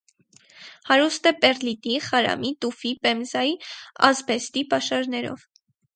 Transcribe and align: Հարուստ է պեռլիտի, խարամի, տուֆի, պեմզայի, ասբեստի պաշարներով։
Հարուստ 0.87 1.27
է 1.31 1.33
պեռլիտի, 1.43 1.99
խարամի, 2.07 2.53
տուֆի, 2.65 2.95
պեմզայի, 3.05 3.53
ասբեստի 4.09 4.65
պաշարներով։ 4.73 5.45